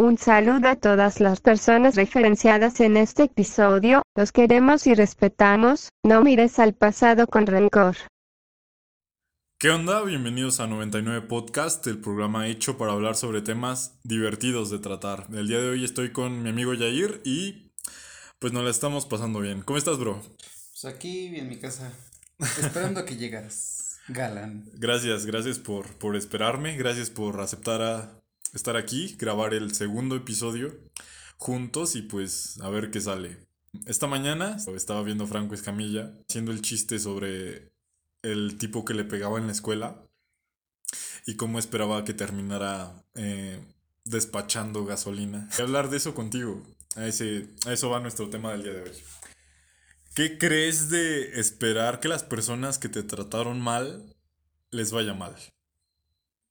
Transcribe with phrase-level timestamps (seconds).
[0.00, 6.22] Un saludo a todas las personas referenciadas en este episodio, los queremos y respetamos, no
[6.22, 7.96] mires al pasado con rencor.
[9.58, 10.02] ¿Qué onda?
[10.02, 15.26] Bienvenidos a 99 Podcast, el programa hecho para hablar sobre temas divertidos de tratar.
[15.34, 17.70] El día de hoy estoy con mi amigo Yair y
[18.38, 19.60] pues nos la estamos pasando bien.
[19.60, 20.22] ¿Cómo estás, bro?
[20.70, 21.92] Pues aquí en mi casa,
[22.38, 24.64] esperando a que llegaras, galán.
[24.76, 28.19] Gracias, gracias por, por esperarme, gracias por aceptar a
[28.54, 30.76] estar aquí, grabar el segundo episodio
[31.40, 33.38] juntos y pues a ver qué sale.
[33.86, 37.72] Esta mañana estaba viendo Franco Escamilla haciendo el chiste sobre
[38.22, 40.04] el tipo que le pegaba en la escuela
[41.26, 43.64] y cómo esperaba que terminara eh,
[44.04, 45.48] despachando gasolina.
[45.58, 46.62] A hablar de eso contigo.
[46.96, 48.96] A, ese, a eso va nuestro tema del día de hoy.
[50.14, 54.16] ¿Qué crees de esperar que las personas que te trataron mal
[54.70, 55.36] les vaya mal?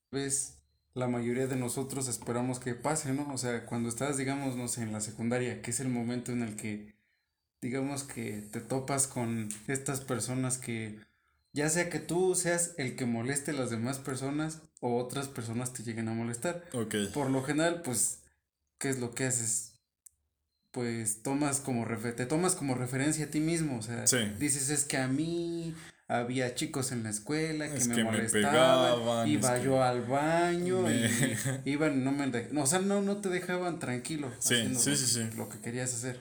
[0.10, 0.59] Pues
[0.94, 3.32] la mayoría de nosotros esperamos que pase, ¿no?
[3.34, 6.42] O sea, cuando estás, digamos, no sé, en la secundaria, que es el momento en
[6.42, 6.96] el que,
[7.62, 11.00] digamos, que te topas con estas personas que,
[11.54, 15.74] ya sea que tú seas el que moleste a las demás personas o otras personas
[15.74, 16.64] te lleguen a molestar.
[16.74, 16.96] Ok.
[17.14, 18.20] Por lo general, pues,
[18.78, 19.74] ¿qué es lo que haces?
[20.72, 24.18] Pues tomas como refer te tomas como referencia a ti mismo, o sea, Sí.
[24.38, 25.74] dices es que a mí
[26.10, 29.82] había chicos en la escuela que Es me que me molestaban, pegaban, iba es yo
[29.84, 31.08] al baño me-
[31.66, 34.80] y iban no me de- no, o sea, no no te dejaban tranquilo Sí, haciendo
[34.80, 35.38] sí, lo, sí.
[35.38, 36.20] lo que querías hacer.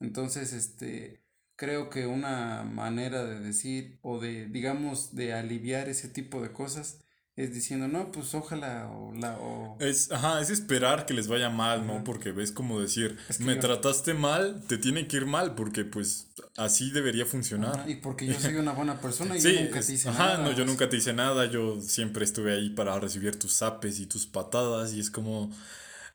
[0.00, 1.22] Entonces, este
[1.56, 6.98] creo que una manera de decir o de digamos de aliviar ese tipo de cosas
[7.40, 11.48] es diciendo, "No, pues ojalá o la o Es, ajá, es esperar que les vaya
[11.50, 11.94] mal, ¿no?
[11.94, 12.04] Ajá.
[12.04, 15.54] Porque ves como decir, Es que me yo- trataste mal, te tiene que ir mal,
[15.54, 17.80] porque pues así debería funcionar.
[17.80, 20.08] Ajá, y porque yo soy una buena persona y Sí, yo nunca es- te hice
[20.08, 20.38] ajá, nada.
[20.44, 24.06] no, yo nunca te hice nada, yo siempre estuve ahí para recibir tus zapes y
[24.06, 25.50] tus patadas y es como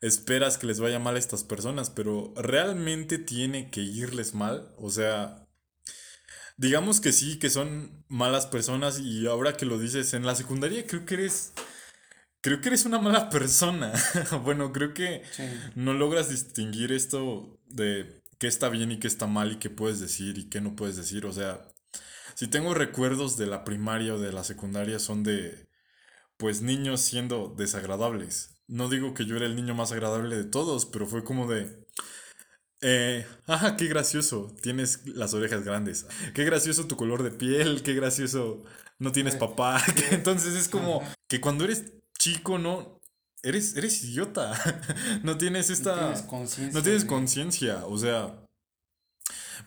[0.00, 4.90] esperas que les vaya mal a estas personas, pero realmente tiene que irles mal, o
[4.90, 5.43] sea,
[6.56, 10.86] digamos que sí, que son malas personas y ahora que lo dices en la secundaria
[10.86, 11.52] creo que eres
[12.40, 13.92] creo que eres una mala persona.
[14.44, 15.44] bueno, creo que Sí.
[15.74, 20.00] no logras distinguir esto de qué está bien y qué está mal y qué puedes
[20.00, 21.26] decir y qué no puedes decir.
[21.26, 21.66] O sea,
[22.34, 25.68] si tengo recuerdos de la primaria o de la secundaria son de,
[26.36, 28.56] pues, niños siendo desagradables.
[28.66, 31.86] No digo que yo era el niño más agradable de todos, pero fue como de...
[32.86, 36.06] Eh, ajá, qué gracioso, tienes las orejas grandes.
[36.34, 38.62] Qué gracioso tu color de piel, qué gracioso,
[38.98, 39.82] no tienes Eh, papá.
[39.96, 41.84] que entonces es como que cuando eres
[42.18, 43.00] chico, no,
[43.42, 44.52] eres, eres idiota.
[45.22, 45.96] no tienes esta...
[45.96, 46.78] No tienes conciencia.
[46.78, 48.43] No tienes conciencia, o sea,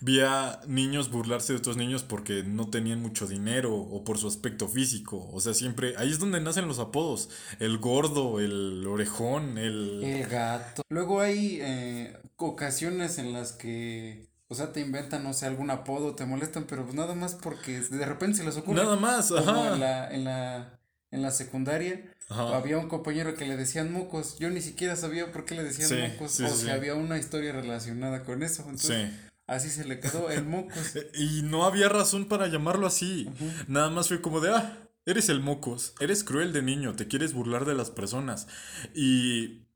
[0.01, 4.27] vi a niños burlarse de otros niños porque no tenían mucho dinero o por su
[4.27, 9.57] aspecto físico, o sea, siempre, ahí es donde nacen los apodos, el gordo, el orejón,
[9.57, 10.03] el...
[10.03, 10.81] El gato.
[10.89, 16.15] Luego hay eh, ocasiones en las que, o sea, te inventan, no sé, algún apodo,
[16.15, 18.83] te molestan, pero pues nada más porque de repente se les ocurre.
[18.83, 19.73] Nada más, Como ajá.
[19.73, 20.79] en la, en la,
[21.11, 22.55] en la secundaria, Ajá.
[22.57, 24.37] había un compañero que le decían mocos.
[24.39, 26.69] Yo ni siquiera sabía por qué le decían Sí, mocos, sí, o sí.
[26.69, 28.63] había una historia relacionada con eso.
[28.63, 29.26] Entonces, Sí.
[29.47, 30.93] Así se le quedó el mocos.
[31.13, 33.29] Y no había razón para llamarlo así.
[33.67, 37.33] Nada más fue como de, ah, eres el mocos, eres cruel de niño, te quieres
[37.33, 38.47] burlar de las personas.
[38.93, 39.67] Y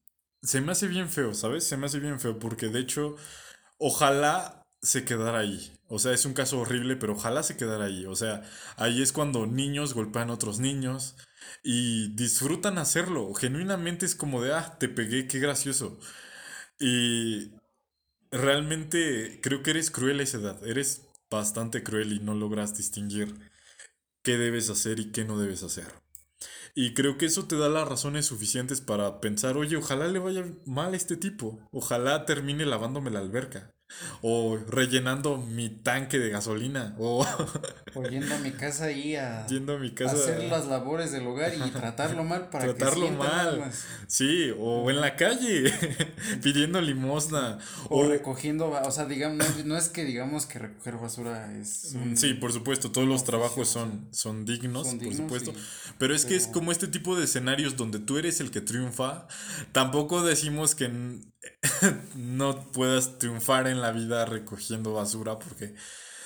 [0.43, 1.65] se me hace bien feo, ¿sabes?
[1.65, 3.15] Se me hace bien feo porque de hecho,
[3.77, 5.73] ojalá se quedara ahí.
[5.87, 8.05] O sea, es un caso horrible, pero ojalá se quedara ahí.
[8.05, 8.43] O sea,
[8.77, 11.15] ahí es cuando niños golpean a otros niños
[11.63, 13.33] y disfrutan hacerlo.
[13.33, 15.99] Genuinamente es como de, ah, te pegué, qué gracioso.
[16.79, 17.51] Y
[18.31, 20.67] realmente creo que eres cruel a esa edad.
[20.67, 23.35] Eres bastante cruel y no logras distinguir
[24.23, 25.87] qué debes hacer y qué no debes hacer.
[26.73, 30.45] Y creo que eso te da las razones suficientes para pensar, oye, ojalá le vaya
[30.65, 31.59] mal a este tipo.
[31.71, 33.71] Ojalá termine lavándome la alberca.
[34.23, 36.95] O rellenando mi tanque de gasolina.
[36.99, 37.25] O
[37.95, 40.15] O yendo a mi casa ahí a, yendo a mi casa.
[40.15, 43.59] hacer las labores del hogar y tratarlo mal para Tratarlo que mal.
[43.59, 43.85] más.
[44.07, 45.71] Sí, o en la calle,
[46.43, 47.57] pidiendo limosna.
[47.89, 51.91] O O, recogiendo, o sea, digamos, no, no es que digamos que recoger basura es
[51.95, 55.51] un- Mm, Sí, por supuesto, todos los trabajos son, son dignos, son por supuesto.
[55.51, 58.61] y- Pero es que es como este tipo de escenarios donde tú eres el que
[58.61, 59.27] triunfa.
[59.71, 60.89] Tampoco decimos que
[62.15, 65.73] no puedas triunfar en la vida recogiendo basura, porque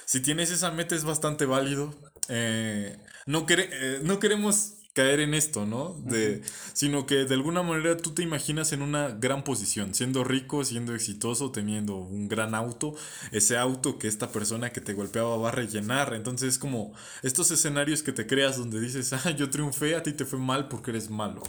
[0.05, 1.93] si tienes esa meta es bastante válido.
[2.29, 5.95] Eh, no, quere- eh, no queremos caer en esto, ¿no?
[6.05, 6.41] De,
[6.73, 10.95] Sino que de alguna manera tú te imaginas en una gran posición, siendo rico, siendo
[10.95, 12.95] exitoso, teniendo un gran auto,
[13.31, 16.13] ese auto que esta persona que te golpeaba va a rellenar.
[16.13, 20.13] Entonces es como estos escenarios que te creas donde dices, ah, yo triunfé, a ti
[20.13, 21.43] te fue mal porque eres malo.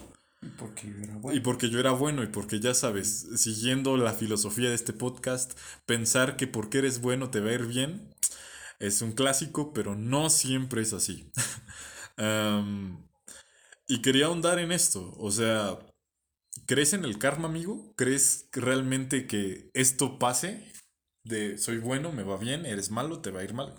[0.46, 1.36] Y porque yo era bueno.
[1.36, 5.58] Y porque yo era bueno y porque ya sabes, siguiendo la filosofía de este podcast,
[5.86, 8.14] pensar que porque eres bueno te va a ir bien
[8.78, 11.30] es un clásico, pero no siempre es así.
[13.88, 15.78] Y quería ahondar en esto, o sea,
[16.66, 17.94] ¿crees en el karma, amigo?
[17.94, 20.72] ¿Crees realmente que esto pase?
[21.22, 23.74] De soy bueno, me va bien, eres malo, te va a ir mal.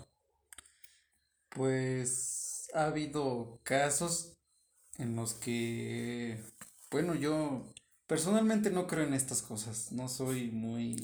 [1.50, 4.38] Pues ha habido casos
[4.96, 6.42] en los que,
[6.90, 7.72] bueno, yo
[8.06, 11.00] personalmente no creo en estas cosas, no soy muy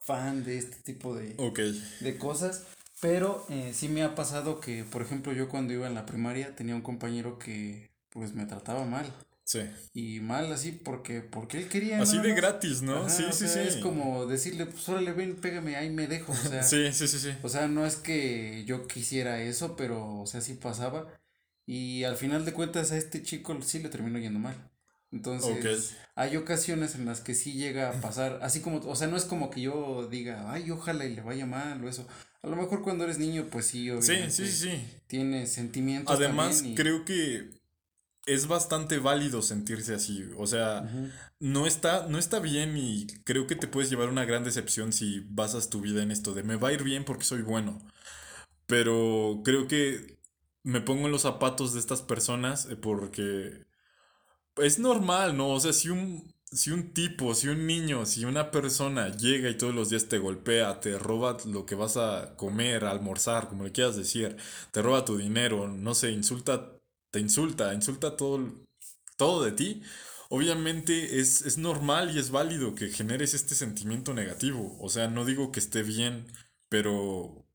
[0.00, 1.40] fan de este tipo de,
[2.00, 2.66] de cosas,
[3.00, 6.54] pero eh, sí me ha pasado que, por ejemplo, yo cuando iba en la primaria
[6.56, 9.12] tenía un compañero que pues me trataba mal.
[9.44, 9.60] sí.
[9.92, 12.00] Y mal así porque, porque él quería.
[12.00, 13.06] Así de gratis, ¿no?
[13.06, 13.68] Ajá, sí, sí, sea, sí.
[13.68, 16.32] Es como decirle, pues órale, ven, pégame, ahí me dejo.
[16.32, 17.30] O sea, Sí, sí, sí, sí.
[17.42, 21.12] o sea, no es que yo quisiera eso, pero, o sea, sí pasaba.
[21.66, 24.69] Y al final de cuentas a este chico sí le terminó yendo mal.
[25.12, 29.16] Entonces, hay ocasiones en las que sí llega a pasar, así como, o sea, no
[29.16, 32.06] es como que yo diga, ay, ojalá y le vaya mal o eso.
[32.42, 34.30] A lo mejor cuando eres niño, pues sí, obviamente.
[34.30, 34.84] sí, sí, sí.
[35.08, 37.50] Tienes sentimientos Además, también y- creo que
[38.26, 40.24] es bastante válido sentirse así.
[40.36, 40.88] O sea,
[41.40, 45.20] no está, no está bien y creo que te puedes llevar una gran decepción si
[45.30, 47.78] basas tu vida en esto de me va a ir bien porque soy bueno.
[48.66, 50.18] Pero creo que
[50.62, 53.64] me pongo en los zapatos de estas personas eh, porque
[54.62, 55.50] es normal, ¿no?
[55.50, 59.56] O sea, si un, si un tipo, si un niño, si una persona llega y
[59.56, 63.72] todos los días te golpea, te roba lo que vas a comer, almorzar, como le
[63.72, 64.36] quieras decir,
[64.72, 66.72] te roba tu dinero, no sé, insulta,
[67.10, 68.40] te insulta, insulta todo,
[69.16, 69.82] todo de ti,
[70.28, 74.76] obviamente es, es normal y es válido que generes este sentimiento negativo.
[74.80, 76.26] O sea, no digo que esté bien,
[76.68, 77.46] pero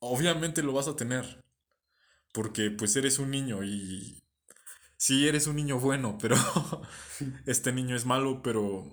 [0.00, 1.42] obviamente lo vas a tener.
[2.32, 4.23] Porque pues eres un niño y
[4.96, 6.36] sí eres un niño bueno, pero
[7.46, 8.84] este niño es malo, pero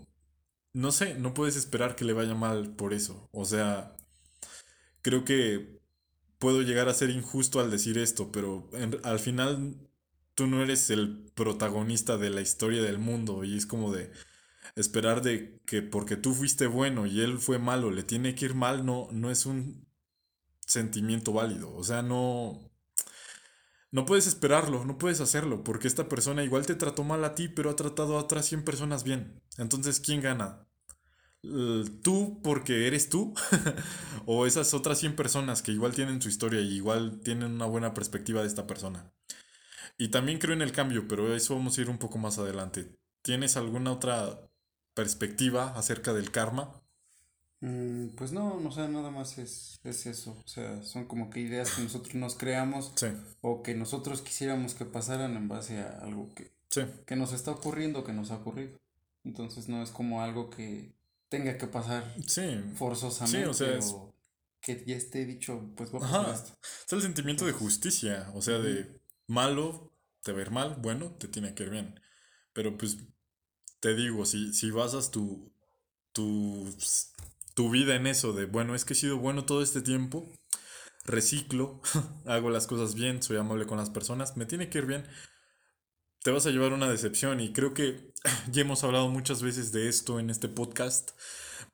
[0.74, 3.30] no sé, no puedes esperar que le vaya mal por eso.
[3.33, 3.95] O sea,
[5.01, 5.80] creo que
[6.39, 9.77] puedo llegar a ser injusto al decir esto, pero en- al final
[10.36, 14.12] tú no eres el protagonista de la historia del mundo y es como de
[14.75, 18.56] esperar de que porque tú fuiste bueno y él fue malo, le tiene que ir
[18.56, 19.88] mal, no, no es un
[20.68, 21.74] sentimiento válido.
[21.75, 22.70] O sea, no,
[23.91, 27.49] no puedes esperarlo, no puedes hacerlo, porque esta persona igual te trató mal a ti,
[27.49, 29.41] pero ha tratado a otras 100 personas bien.
[29.57, 30.65] Entonces, ¿quién gana?
[32.03, 33.33] ¿Tú porque eres tú?
[34.25, 37.93] ¿O esas otras 100 personas que igual tienen su historia y igual tienen una buena
[37.93, 39.11] perspectiva de esta persona?
[39.97, 42.97] Y también creo en el cambio, pero eso vamos a ir un poco más adelante.
[43.21, 44.39] ¿Tienes alguna otra
[44.93, 46.81] perspectiva acerca del karma?
[47.62, 50.36] Mm, pues no, no, o sea, nada más es, es eso.
[50.44, 53.08] O sea, son como que ideas que nosotros nos creamos Sí,
[53.42, 57.52] o que nosotros quisiéramos que pasaran en base a algo que, sí, que nos está
[57.52, 58.78] ocurriendo, que nos ha ocurrido.
[59.24, 60.94] Entonces no es como algo que
[61.30, 62.42] tenga que pasar sí.
[62.75, 64.12] forzosamente o sea, es- o
[64.60, 66.54] que ya esté dicho, pues va a pasar esto.
[66.86, 69.92] Es el sentimiento de justicia, o sea, de malo,
[70.24, 72.00] te ir mal, bueno, te tiene que ir bien.
[72.54, 72.98] Pero pues,
[73.80, 75.52] te digo, si, si basas tu,
[76.13, 76.68] tu,
[77.53, 80.31] tu vida en eso de, bueno, es que he sido bueno todo este tiempo,
[81.06, 81.81] reciclo,
[82.25, 85.06] hago las cosas bien, soy amable con las personas, me tiene que ir bien,
[86.24, 88.13] te vas a llevar una decepción y creo que
[88.51, 91.12] ya hemos hablado muchas veces de esto en este podcast,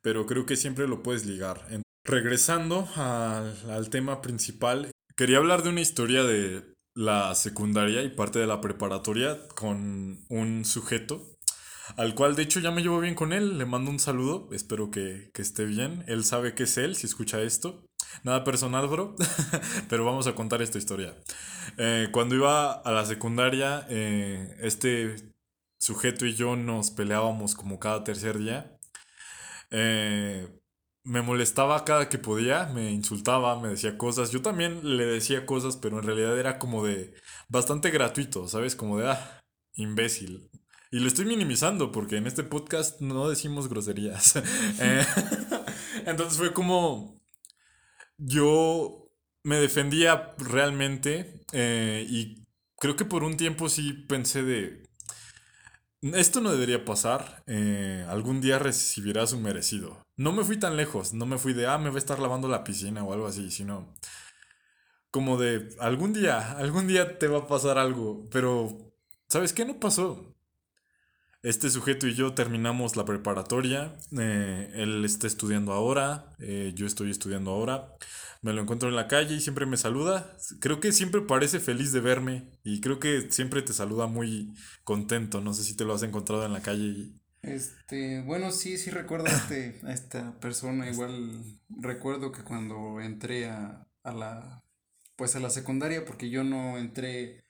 [0.02, 1.66] pero creo que siempre lo puedes ligar.
[2.04, 8.38] Regresando al, al tema principal, quería hablar de una historia de la secundaria y parte
[8.38, 11.37] de la preparatoria con un sujeto
[11.96, 14.90] al cual de hecho ya me llevo bien con él, le mando un saludo, espero
[14.90, 17.84] que, que esté bien, él sabe que es él si escucha esto,
[18.22, 19.14] nada personal bro,
[19.88, 21.14] pero vamos a contar esta historia.
[21.76, 25.16] Eh, cuando iba a la secundaria, eh, este
[25.78, 28.78] sujeto y yo nos peleábamos como cada tercer día.
[29.70, 30.48] Eh,
[31.04, 34.30] me molestaba cada que podía, me insultaba, me decía cosas.
[34.30, 37.14] Yo también le decía cosas, pero en realidad era como de
[37.48, 38.76] bastante gratuito, ¿sabes?
[38.76, 39.40] Como de, ah,
[39.74, 40.50] imbécil.
[40.90, 44.34] Y lo estoy minimizando porque en este podcast no decimos groserías.
[44.80, 45.04] Eh,
[46.06, 47.20] Entonces fue como
[48.16, 49.10] yo
[49.42, 54.82] me defendía realmente eh, y creo que por un tiempo sí pensé de,
[56.02, 60.04] esto no debería pasar, eh, algún día recibirá su merecido.
[60.16, 62.48] No me fui tan lejos, no me fui de, ah, me va a estar lavando
[62.48, 63.94] la piscina o algo así, sino
[65.10, 68.92] como de, algún día, algún día te va a pasar algo, pero,
[69.28, 69.64] ¿sabes qué?
[69.64, 70.34] No pasó.
[71.42, 73.96] Este sujeto y yo terminamos la preparatoria.
[74.18, 76.34] eh, él está estudiando ahora.
[76.40, 77.94] eh, yo estoy estudiando ahora.
[78.42, 80.36] Me lo encuentro en la calle y siempre me saluda.
[80.60, 82.50] Creo que siempre parece feliz de verme.
[82.64, 84.54] Y creo que siempre te saluda muy
[84.84, 85.40] contento.
[85.40, 87.12] No sé si te lo has encontrado en la calle.
[87.42, 90.90] Este, bueno, sí, sí recuerdo a, este, a esta persona.
[90.90, 94.64] Igual recuerdo que cuando entré a, a la,
[95.16, 97.44] pues a la secundaria, porque yo no entré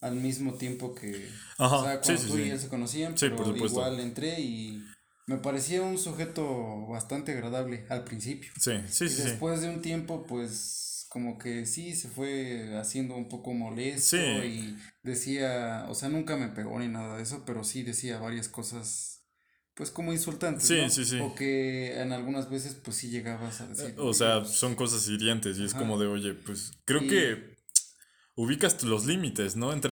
[0.00, 1.28] al mismo tiempo que,
[1.58, 2.42] Ajá, o sea, cuando sí, tú sí.
[2.44, 4.82] y él se conocían, pero por igual entré y
[5.26, 8.50] me parecía un sujeto bastante agradable al principio.
[8.60, 9.22] Sí, sí, Y sí.
[9.22, 14.16] después de un tiempo, pues como que sí se fue haciendo un poco molesto Sí.
[14.18, 18.48] y decía, o sea, nunca me pegó ni nada de eso, pero sí decía varias
[18.48, 19.24] cosas,
[19.74, 20.90] pues como insultantes, Sí, ¿no?
[20.90, 21.18] sí, sí.
[21.20, 23.94] O que en algunas veces, pues sí llegabas a decir.
[23.98, 27.57] O sea, "Oye, son cosas hirientes y es como de, oye, pues creo Y- que
[28.38, 29.72] ubicas los límites, ¿no?
[29.72, 29.90] Entre...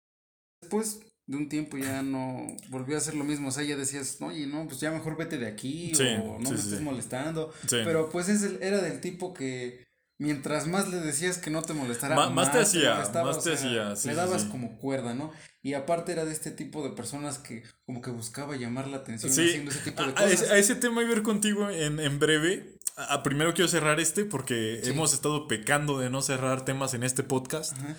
[0.62, 4.18] Después de un tiempo ya no volvió a hacer lo mismo, o sea, ya decías,
[4.20, 6.84] oye, no, pues ya mejor vete de aquí Sí, o no sí, me estés sí.
[6.84, 7.52] molestando.
[7.62, 7.76] Sí.
[7.84, 9.84] Pero pues es el- era del tipo que
[10.20, 13.56] mientras más le decías que no te molestara, Ma- más te hacía, más o te
[13.56, 15.32] sea, hacía, le dabas como cuerda, ¿no?
[15.62, 19.30] Y aparte era de este tipo de personas que como que buscaba llamar la atención
[19.30, 20.50] haciendo ese tipo de a, a ese, cosas.
[20.50, 22.78] a ese tema iba a ir contigo en, en breve.
[22.96, 24.90] A- primero quiero cerrar este porque Sí.
[24.90, 27.72] hemos estado pecando de no cerrar temas en este podcast.
[27.74, 27.96] Ajá.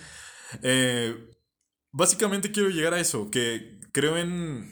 [0.62, 1.14] Eh,
[1.92, 4.70] básicamente quiero llegar a eso, que creo en,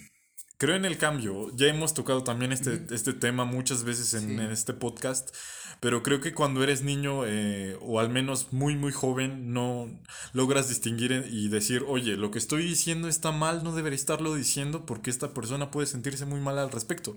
[0.58, 1.50] creo en el cambio.
[1.56, 4.32] Ya hemos tocado también este, este tema muchas veces en, Sí.
[4.34, 5.34] en este podcast,
[5.80, 9.88] pero creo que cuando eres niño eh, o al menos muy muy joven no
[10.32, 14.86] logras distinguir y decir, oye, lo que estoy diciendo está mal, no debería estarlo diciendo
[14.86, 17.16] porque esta persona puede sentirse muy mal al respecto.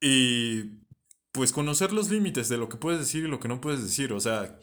[0.00, 0.84] Y
[1.32, 4.12] pues conocer los límites de lo que puedes decir y lo que no puedes decir.
[4.12, 4.58] O sea,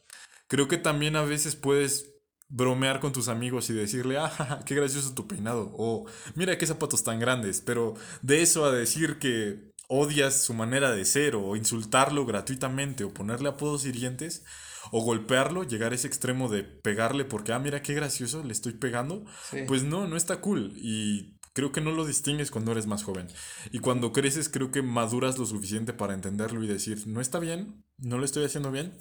[0.48, 2.15] creo que también a veces puedes
[2.48, 5.72] bromear con tus amigos y decirle, ah, qué gracioso tu peinado.
[5.78, 7.62] O mira qué zapatos tan grandes.
[7.62, 13.14] Pero de eso a decir que odias su manera de ser o insultarlo gratuitamente o
[13.14, 14.44] ponerle apodos hirientes
[14.92, 18.74] o golpearlo, llegar a ese extremo de pegarle porque, ah, mira qué gracioso, le estoy
[18.74, 19.26] pegando.
[19.50, 19.60] Sí.
[19.68, 20.74] Pues no, no está cool.
[20.76, 23.28] Y creo que no lo distingues cuando eres más joven.
[23.72, 27.84] Y cuando creces, creo que maduras lo suficiente para entenderlo y decir, no está bien,
[27.98, 28.96] no lo estoy haciendo bien.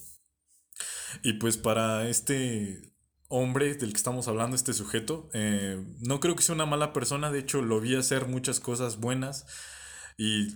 [1.23, 2.94] Y pues para este
[3.35, 7.31] hombre del que estamos hablando, este sujeto, eh, no creo que sea una mala persona.
[7.31, 9.47] De hecho, lo vi hacer muchas cosas buenas.
[10.17, 10.49] Y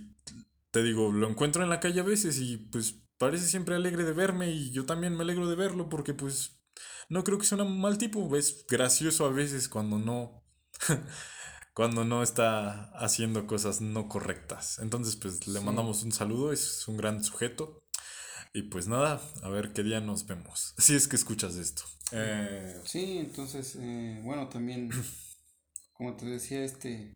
[0.71, 4.13] te digo, lo encuentro en la calle a veces y pues parece siempre alegre de
[4.13, 6.61] verme y yo también me alegro de verlo porque pues
[7.09, 8.35] no creo que sea un mal tipo.
[8.37, 10.43] Es gracioso a veces cuando no...
[11.73, 14.79] cuando no está haciendo cosas no correctas.
[14.79, 15.65] Entonces, pues le Sí.
[15.65, 17.79] mandamos un saludo, es un gran sujeto.
[18.53, 20.73] Y pues nada, a ver qué día nos vemos.
[20.77, 21.83] Si es que escuchas esto.
[22.11, 24.89] Eh, Sí, entonces, eh, bueno, también,
[25.93, 27.15] como te decía, este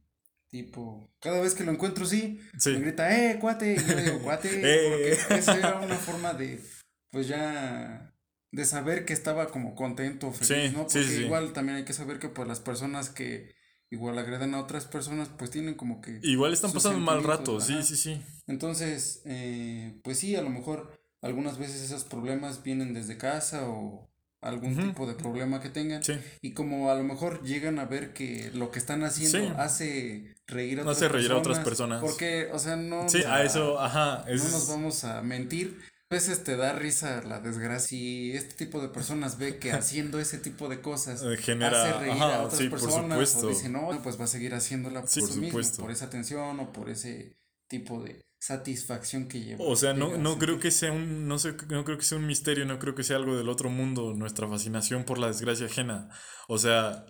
[0.50, 2.72] tipo, cada vez que lo encuentro, sí, sí.
[2.72, 5.18] me grita, eh, cuate, y yo le digo, cuate, Eh.
[5.28, 6.62] porque esa era una forma de,
[7.10, 8.14] pues ya,
[8.52, 10.84] de saber que estaba como contento, feliz, Sí, ¿no?
[10.84, 13.56] Porque sí, igual también hay que saber que pues las personas que
[13.90, 17.60] igual agreden a otras personas, pues tienen como que Igual están pasando un mal rato,
[17.60, 18.22] sí, sí, sí.
[18.46, 24.12] Entonces, eh, pues sí, a lo mejor algunas veces esos problemas vienen desde casa o
[24.44, 26.04] algún tipo de problema que tengan.
[26.04, 26.14] Sí.
[26.42, 29.54] Y como a lo mejor llegan a ver que lo que están haciendo Sí.
[29.58, 32.02] hace reír a otras Hace reír a otras personas, personas.
[32.02, 34.26] Porque, o sea, no, Sí, a eso, ajá.
[34.28, 35.80] no nos vamos a mentir.
[36.10, 40.20] A veces te da risa la desgracia y este tipo de personas ve que haciendo
[40.20, 43.48] ese tipo de cosas Eh, genera- hace reír ajá, a otras sí, por personas supuesto.
[43.48, 46.72] o dice no, pues va a seguir haciéndola por por mismo, por esa atención o
[46.72, 47.34] por ese
[47.68, 49.64] tipo de satisfacción que lleva.
[49.64, 52.28] O sea, no, no creo que sea un, no sé, no creo que sea un
[52.28, 56.10] misterio, no creo que sea algo del otro mundo, nuestra fascinación por la desgracia ajena.
[56.50, 57.06] O sea,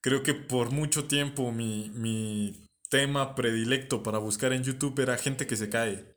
[0.00, 5.48] creo que por mucho tiempo mi, mi tema predilecto para buscar en YouTube era gente
[5.48, 6.16] que se cae.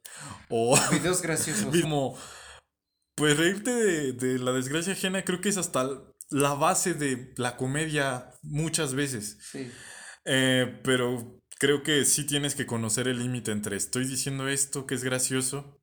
[0.49, 1.75] O Videos graciosos.
[1.81, 2.15] como,
[3.15, 5.89] pues reírte de, de la desgracia ajena creo que es hasta
[6.29, 9.39] la base de la comedia muchas veces.
[9.51, 9.71] Sí,
[10.25, 14.95] Eh, pero creo que sí tienes que conocer el límite entre estoy diciendo esto que
[14.95, 15.79] es gracioso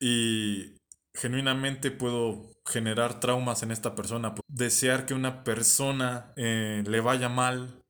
[0.00, 0.78] y
[1.14, 4.34] genuinamente puedo generar traumas en esta persona.
[4.48, 7.84] Desear que una persona eh, le vaya mal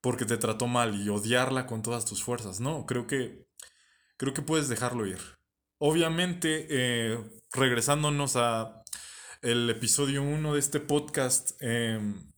[0.00, 2.60] porque te trató mal y odiarla con todas tus fuerzas.
[2.60, 3.46] No, creo que
[4.16, 5.18] creo que puedes dejarlo ir.
[5.78, 7.18] Obviamente, eh,
[7.52, 8.82] regresándonos a
[9.42, 12.30] el episodio 1 de este podcast, em,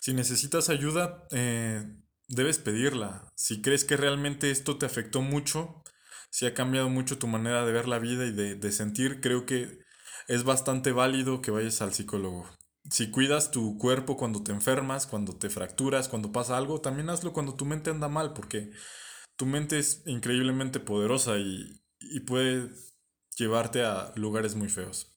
[0.00, 1.84] si necesitas ayuda, eh,
[2.28, 3.32] debes pedirla.
[3.36, 5.82] Si crees que realmente esto te afectó mucho,
[6.30, 9.46] si ha cambiado mucho tu manera de ver la vida y de, de sentir, creo
[9.46, 9.78] que
[10.28, 12.48] es bastante válido que vayas al psicólogo.
[12.90, 17.32] si cuidas tu cuerpo cuando te enfermas, cuando te fracturas, cuando pasa algo, también hazlo
[17.32, 18.70] cuando tu mente anda mal, porque
[19.36, 22.70] tu mente es increíblemente poderosa y, y puede
[23.36, 25.13] llevarte a lugares muy feos.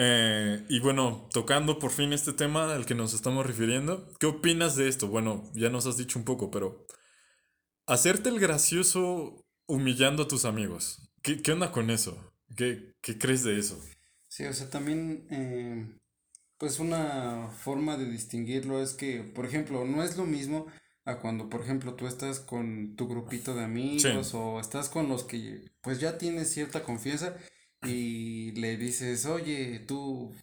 [0.00, 4.76] Eh, y bueno, tocando por fin este tema al que nos estamos refiriendo, ¿qué opinas
[4.76, 5.08] de esto?
[5.08, 6.86] Bueno, ya nos has dicho un poco, pero
[7.84, 12.32] hacerte el gracioso humillando a tus amigos, ¿qué, qué onda con eso?
[12.56, 13.82] ¿Qué, ¿Qué, crees de eso?
[14.28, 15.98] Sí, o sea, también, eh,
[16.58, 20.66] pues una forma de distinguirlo es que, por ejemplo, no es lo mismo
[21.06, 25.24] a cuando, por ejemplo, tú estás con tu grupito de amigos o estás con los
[25.24, 27.36] que pues ya tienes cierta confianza
[27.82, 30.34] y le dices, oye, tú,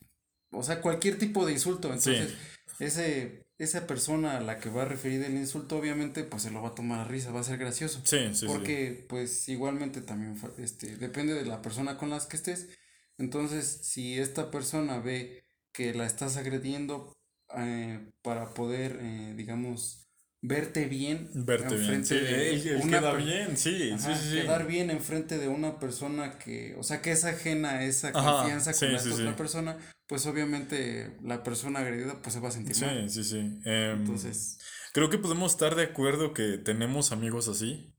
[0.51, 2.33] o sea, cualquier tipo de insulto, entonces
[2.79, 6.61] ese, esa persona a la que va a referir el insulto, obviamente, pues se lo
[6.61, 8.01] va a tomar a risa, va a ser gracioso.
[8.03, 12.69] Sí, sí, Porque, pues, igualmente también, este, depende de la persona con las que estés.
[13.17, 17.13] Entonces, si esta persona ve que la estás agrediendo
[17.55, 20.04] eh, para poder, eh, digamos,
[20.47, 25.47] verte bien verte bien sí, de queda bien sí, sí, sí, quedar bien enfrente de
[25.47, 29.77] una persona que o sea que es ajena a esa confianza con la otra persona
[30.07, 33.09] pues obviamente la persona agredida pues se va a sentir mal.
[33.09, 34.59] sí sí sí em, entonces
[34.93, 37.94] creo que podemos estar de acuerdo que tenemos amigos así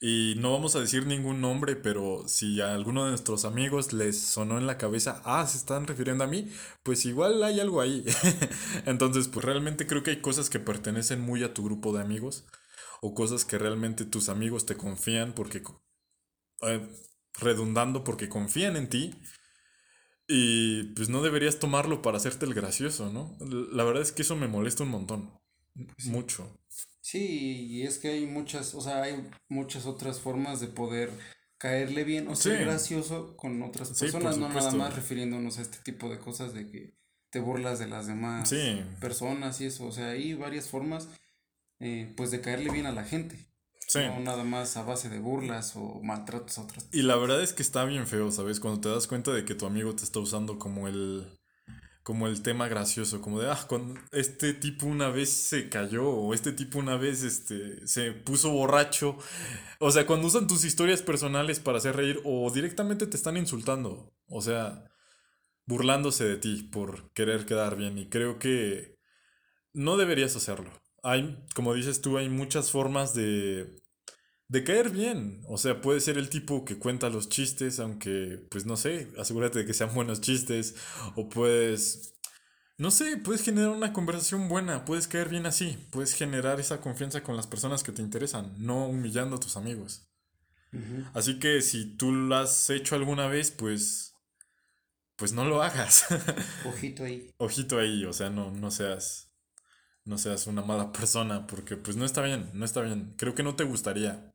[0.00, 4.20] y no vamos a decir ningún nombre, pero si a alguno de nuestros amigos les
[4.20, 6.50] sonó en la cabeza, ah, se están refiriendo a mí,
[6.82, 8.04] pues igual hay algo ahí.
[8.86, 12.44] Entonces, pues realmente creo que hay cosas que pertenecen muy a tu grupo de amigos
[13.00, 15.62] o cosas que realmente tus amigos te confían porque,
[16.62, 16.88] eh,
[17.40, 19.14] redundando, porque confían en ti.
[20.26, 23.36] Y pues no deberías tomarlo para hacerte el gracioso, ¿no?
[23.40, 25.30] La verdad es que eso me molesta un montón.
[26.06, 26.58] Mucho.
[27.02, 31.10] Sí, y es que hay muchas, o sea, hay muchas otras formas de poder
[31.58, 36.08] caerle bien o ser gracioso con otras personas, no nada más refiriéndonos a este tipo
[36.08, 36.94] de cosas de que
[37.30, 38.54] te burlas de las demás
[39.00, 41.08] personas y eso, o sea, hay varias formas
[41.80, 43.36] eh, pues de caerle bien a la gente.
[43.94, 46.88] No nada más a base de burlas o maltratos a otras.
[46.92, 48.58] Y la verdad es que está bien feo, ¿sabes?
[48.58, 51.26] Cuando te das cuenta de que tu amigo te está usando como el
[52.02, 56.34] como el tema gracioso, como de, ah, con este tipo una vez se cayó o
[56.34, 59.16] este tipo una vez este, se puso borracho.
[59.78, 64.12] O sea, cuando usan tus historias personales para hacer reír o directamente te están insultando,
[64.26, 64.84] o sea,
[65.66, 67.98] burlándose de ti por querer quedar bien.
[67.98, 68.98] Y creo que
[69.72, 70.70] no deberías hacerlo.
[71.04, 73.81] Hay, como dices tú, hay muchas formas de
[74.52, 75.40] de caer bien.
[75.48, 79.60] O sea, puede ser el tipo que cuenta los chistes, aunque, pues no sé, asegúrate
[79.60, 80.76] de que sean buenos chistes.
[81.16, 82.12] O puedes,
[82.76, 87.22] no sé, puedes generar una conversación buena, puedes caer bien así, puedes generar esa confianza
[87.22, 90.06] con las personas que te interesan, no humillando a tus amigos.
[91.14, 94.14] Así que si tú lo has hecho alguna vez, pues,
[95.16, 96.06] pues no lo hagas.
[96.66, 97.30] Ojito ahí.
[97.38, 99.30] Ojito ahí, o sea, no, no seas
[100.04, 103.14] no seas una mala persona, porque pues no está bien, no está bien.
[103.16, 104.32] Creo que no te gustaría.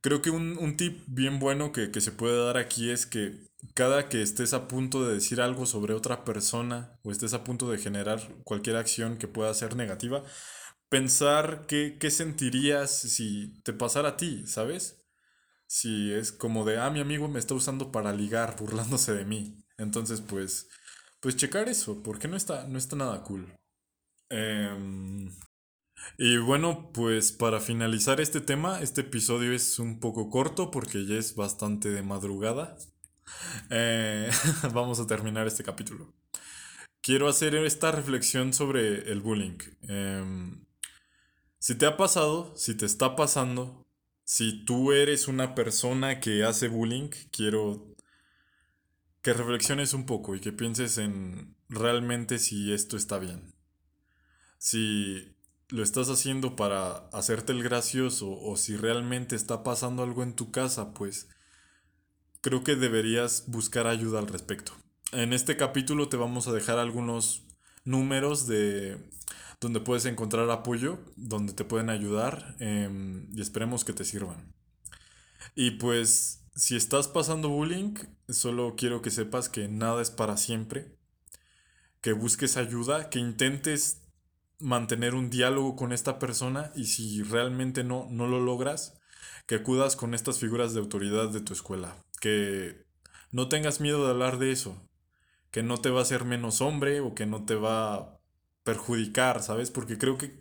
[0.00, 4.22] Creo que un, tip bien bueno que, se puede dar aquí es que cada que
[4.22, 8.20] estés a punto de decir algo sobre otra persona o estés a punto de generar
[8.44, 10.22] cualquier acción que pueda ser negativa,
[10.88, 15.04] pensar qué, qué sentirías si te pasara a ti, ¿sabes?
[15.66, 19.64] Si es como de, ah, mi amigo me está usando para ligar, burlándose de mí.
[19.76, 20.68] Entonces, pues,
[21.20, 23.52] pues checar eso, porque no está, no está nada cool.
[24.30, 25.28] Eh,
[26.16, 31.16] y bueno, pues para finalizar este tema, este episodio es un poco corto porque ya
[31.16, 32.76] es bastante de madrugada.
[33.70, 34.30] Eh,
[34.72, 36.14] vamos a terminar este capítulo.
[37.00, 39.58] Quiero hacer esta reflexión sobre el bullying.
[39.82, 40.64] Em,
[41.58, 43.86] si te ha pasado, si te está pasando,
[44.24, 47.96] si tú eres una persona que hace bullying, quiero
[49.22, 53.54] que reflexiones un poco y que pienses en realmente si esto está bien.
[54.58, 55.36] Si
[55.68, 60.50] lo estás haciendo para hacerte el gracioso o si realmente está pasando algo en tu
[60.50, 61.28] casa, pues
[62.40, 64.72] creo que deberías buscar ayuda al respecto.
[65.12, 67.46] En este capítulo te vamos a dejar algunos
[67.84, 69.10] números de
[69.60, 74.54] donde puedes encontrar apoyo, donde te pueden ayudar em, y esperemos que te sirvan.
[75.54, 77.94] Y pues si estás pasando bullying,
[78.28, 80.96] solo quiero que sepas que nada es para siempre,
[82.00, 84.07] que busques ayuda, que intentes
[84.60, 89.00] mantener un diálogo con esta persona y si realmente no, no lo logras,
[89.46, 91.96] que acudas con estas figuras de autoridad de tu escuela.
[92.20, 92.84] Que
[93.32, 94.76] no tengas miedo de hablar de eso.
[95.50, 98.20] Que no te va a hacer menos hombre o que no te va a
[98.64, 99.70] perjudicar, ¿sabes?
[99.70, 100.38] Porque creo que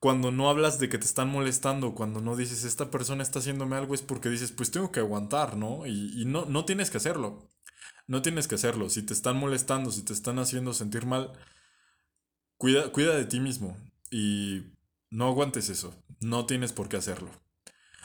[0.00, 3.76] cuando no hablas de que te están molestando, cuando no dices esta persona está haciéndome
[3.76, 5.86] algo, es porque dices, pues tengo que aguantar, ¿no?
[5.86, 7.50] Y, y no, no tienes que hacerlo.
[8.06, 8.90] no tienes que hacerlo.
[8.90, 11.32] Si te están molestando, si te están haciendo sentir mal,
[12.60, 13.76] cuida, cuida de ti mismo
[14.10, 14.64] y
[15.08, 15.94] no aguantes eso.
[16.20, 17.30] No tienes por qué hacerlo.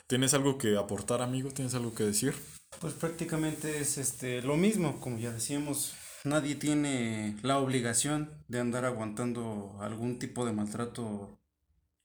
[0.08, 1.52] ¿Tienes algo que aportar, amigo?
[1.52, 2.34] ¿Tienes algo que decir?
[2.80, 8.86] Pues prácticamente es este lo mismo, como ya decíamos, nadie tiene la obligación de andar
[8.86, 11.38] aguantando algún tipo de maltrato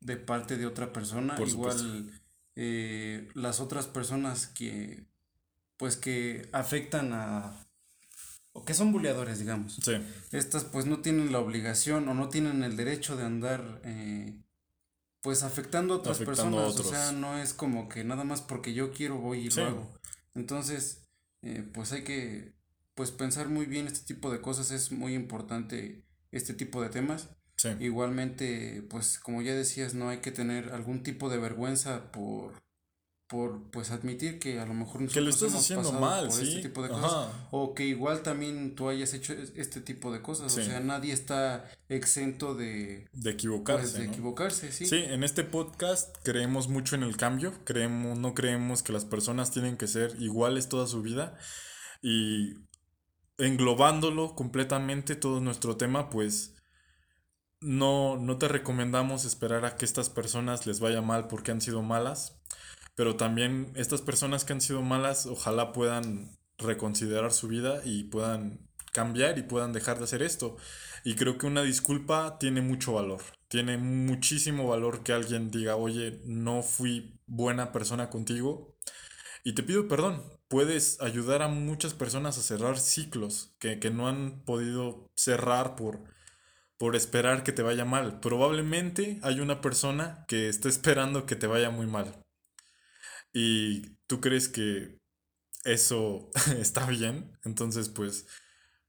[0.00, 1.36] de parte de otra persona.
[1.36, 2.10] Por Igual
[2.56, 5.04] eh, las otras personas que
[5.76, 7.69] pues que afectan a
[8.52, 9.78] o que son buleadores, digamos.
[9.82, 9.92] Sí.
[10.32, 14.40] Estas pues no tienen la obligación o no tienen el derecho de andar eh,
[15.20, 16.86] pues afectando a otras Afectando a personas.
[16.86, 19.60] O sea, no es como que nada más porque yo quiero voy y Sí.
[19.60, 19.90] lo hago.
[20.34, 21.08] Entonces,
[21.42, 22.54] eh, pues hay que
[22.94, 24.70] pues pensar muy bien este tipo de cosas.
[24.70, 27.28] Es muy importante este tipo de temas.
[27.56, 27.68] Sí.
[27.78, 32.54] Igualmente, pues como ya decías, no hay que tener algún tipo de vergüenza por,
[33.30, 36.34] por pues admitir que a lo mejor Que lo nosotros estás hemos haciendo mal, por
[36.36, 36.48] sí.
[36.48, 37.00] este tipo de Ajá.
[37.00, 40.80] cosas o que igual también tú hayas hecho es- este tipo de cosas, o sea,
[40.80, 43.82] nadie está exento de De equivocarse.
[43.82, 44.12] pues, de ¿no?
[44.12, 44.84] equivocarse, sí.
[44.84, 49.52] Sí, en este podcast creemos mucho en el cambio, creemos, no creemos que las personas
[49.52, 51.38] tienen que ser iguales toda su vida
[52.02, 52.54] y
[53.38, 56.56] englobándolo completamente todo nuestro tema, pues
[57.60, 61.82] no, no te recomendamos esperar a que estas personas les vaya mal porque han sido
[61.82, 62.39] malas,
[63.00, 68.68] pero también estas personas que han sido malas ojalá puedan reconsiderar su vida y puedan
[68.92, 70.58] cambiar y puedan dejar de hacer esto.
[71.02, 73.22] Y creo que una disculpa tiene mucho valor.
[73.48, 78.76] Tiene muchísimo valor que alguien diga, oye, no fui buena persona contigo
[79.44, 80.22] y te pido perdón.
[80.48, 86.00] Puedes ayudar a muchas personas a cerrar ciclos que, que no han podido cerrar por,
[86.76, 88.20] por esperar que te vaya mal.
[88.20, 92.26] Probablemente hay una persona que está esperando que te vaya muy mal.
[93.32, 94.98] Y tú crees que
[95.64, 97.38] eso está bien.
[97.44, 98.26] Entonces, pues,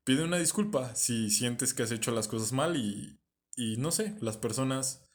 [0.04, 3.20] pide una disculpa si sientes que has hecho las cosas mal y,
[3.56, 5.06] y no sé, las personas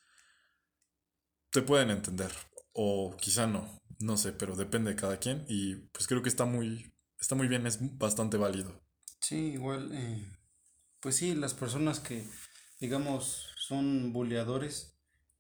[1.51, 2.33] te pueden entender.
[2.73, 5.45] O quizá no, no sé, pero depende de cada quien.
[5.49, 8.83] Y pues creo que está muy, está muy bien, es bastante válido.
[9.21, 10.25] Sí, igual, eh,
[11.01, 12.29] pues sí, las personas que,
[12.81, 14.96] digamos, son buleadores,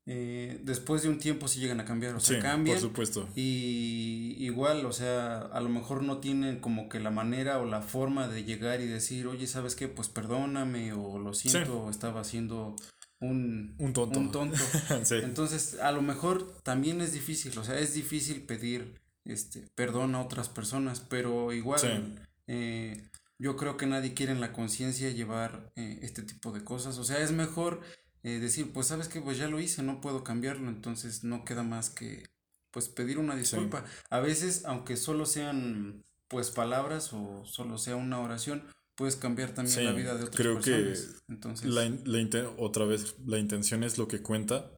[0.09, 2.77] eh, después de un tiempo sí llegan a cambiar, o sea, Sí, cambian.
[2.77, 3.29] por supuesto.
[3.35, 7.83] Y igual, o sea, a lo mejor no tienen como que la manera o la
[7.83, 9.89] forma de llegar y decir, oye, ¿sabes qué?
[9.89, 12.77] Pues perdóname o lo siento, estaba haciendo
[13.21, 14.21] un, Un tonto.
[14.21, 14.57] un tonto.
[15.05, 20.15] sí, Entonces, a lo mejor también es difícil, o sea, es difícil pedir este perdón
[20.15, 22.15] a otras personas, pero igual
[22.47, 23.09] eh,
[23.41, 27.05] yo creo que nadie quiere en la conciencia llevar eh, este tipo de cosas, o
[27.05, 27.81] sea, es mejor
[28.27, 31.63] eh, decir, pues sabes que pues ya lo hice, no puedo cambiarlo, entonces no queda
[31.63, 32.25] más que
[32.73, 33.85] pues pedir una disculpa.
[34.11, 38.65] A veces, aunque solo sean pues palabras o solo sea una oración,
[38.97, 41.23] puedes cambiar también Sí, la vida de otras creo que personas.
[41.29, 44.73] Entonces, La, la otra vez, la intención es lo que cuenta.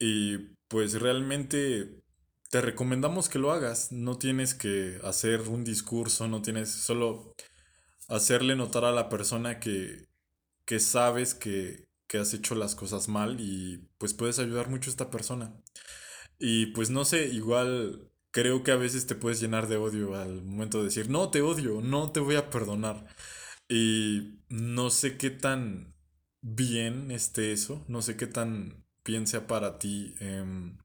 [0.00, 0.38] Y
[0.68, 2.00] pues realmente
[2.48, 3.92] te recomendamos que lo hagas.
[3.92, 7.34] No tienes que hacer un discurso, no tienes solo
[8.08, 10.06] hacerle notar a la persona que,
[10.64, 14.92] que sabes que, que has hecho las cosas mal y pues puedes ayudar mucho a
[14.92, 15.54] esta persona.
[16.38, 20.42] Y pues no sé, igual creo que a veces te puedes llenar de odio al
[20.42, 23.06] momento de decir, no te odio, no te voy a perdonar.
[23.68, 25.94] Y no sé qué tan
[26.42, 30.78] bien esté eso, no sé qué tan bien sea para ti, em,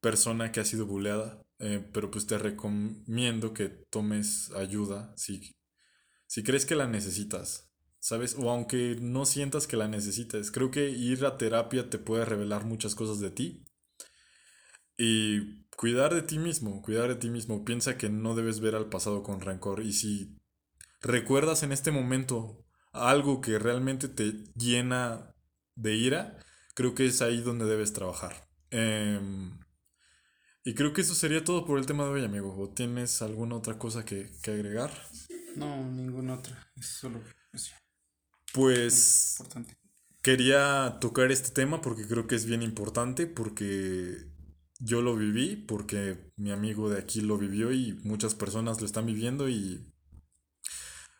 [0.00, 5.54] persona que ha sido buleada, eh, pero pues te recomiendo que tomes ayuda si,
[6.26, 7.69] si crees que la necesitas,
[8.00, 8.34] ¿sabes?
[8.38, 12.64] O aunque no sientas que la necesites, creo que ir a terapia te puede revelar
[12.64, 13.64] muchas cosas de ti.
[14.96, 17.64] Y cuidar de ti mismo, cuidar de ti mismo.
[17.64, 19.82] Piensa que no debes ver al pasado con rencor.
[19.82, 20.36] Y si
[21.00, 25.34] recuerdas en este momento algo que realmente te llena
[25.76, 26.38] de ira,
[26.74, 28.48] creo que es ahí donde debes trabajar.
[28.70, 29.58] Em,
[30.64, 32.54] y creo que eso sería todo por el tema de hoy, amigo.
[32.58, 34.90] ¿O tienes alguna otra cosa que, que agregar?
[35.56, 37.72] no, ninguna otra, es solo pues,
[38.52, 39.76] Pues importante.
[40.22, 44.26] quería tocar este tema porque creo que es bien importante, porque
[44.80, 49.06] yo lo viví, porque mi amigo de aquí lo vivió y muchas personas lo están
[49.06, 49.86] viviendo y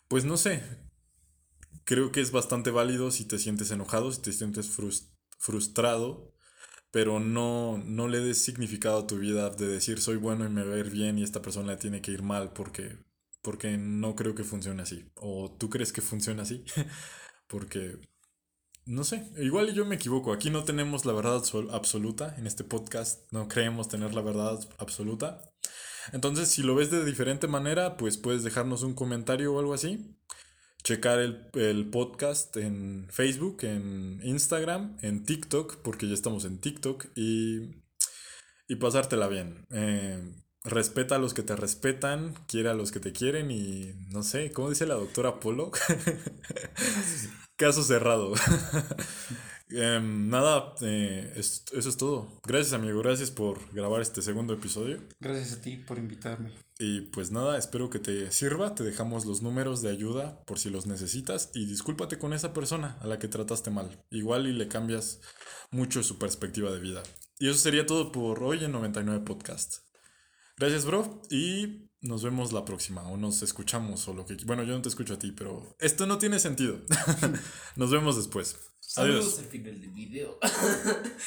[0.09, 0.63] pues no sé,
[1.85, 6.35] creo que es bastante válido si te sientes enojado, si te sientes frus- frustrado,
[6.91, 10.65] pero no, no le des significado a tu vida de decir soy bueno y me
[10.65, 12.99] va a ir bien y esta persona le tiene que ir mal porque,
[13.43, 15.11] porque no creo que funcione así.
[15.17, 16.65] O tú crees que funciona así,
[17.51, 17.99] porque
[18.87, 20.33] no sé, igual yo me equivoco.
[20.33, 24.59] Aquí no tenemos la verdad absol- absoluta en este podcast, no creemos tener la verdad
[24.79, 25.53] absoluta.
[26.13, 30.17] Entonces, si lo ves de diferente manera, pues puedes dejarnos un comentario o algo así.
[30.83, 37.09] Checar el, el podcast en Facebook, en Instagram, en TikTok, porque ya estamos en TikTok.
[37.15, 37.83] Y,
[38.67, 39.67] y pasártela bien.
[39.71, 44.23] Eh, respeta a los que te respetan, quiere a los que te quieren y no
[44.23, 45.71] sé, ¿cómo dice la doctora Polo?
[47.57, 48.33] Caso cerrado.
[49.73, 52.27] Em, nada, eh, es- eso es todo.
[52.45, 54.99] Gracias amigo, gracias por grabar este segundo episodio.
[55.21, 56.51] Gracias a ti por invitarme.
[56.81, 58.75] Y pues nada, espero que te sirva.
[58.75, 61.51] Te dejamos los números de ayuda por si los necesitas.
[61.55, 63.97] Y discúlpate con esa persona a la que trataste mal.
[64.11, 65.21] Igual y le cambias
[65.71, 67.05] mucho su perspectiva de vida.
[67.39, 69.83] Y eso sería todo por hoy en 99 Podcast.
[70.61, 71.23] Gracias, bro.
[71.31, 73.09] Y nos vemos la próxima.
[73.09, 74.37] O nos escuchamos o lo que...
[74.45, 76.79] Bueno, yo no te escucho a ti, pero esto no tiene sentido.
[77.77, 78.57] nos vemos después.
[78.79, 80.39] Saludos al final del video.